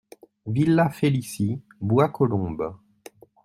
[0.47, 2.73] Villa Félicie, Bois-Colombes